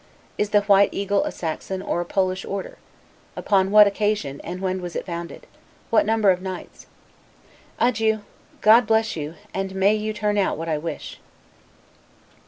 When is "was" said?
4.81-4.95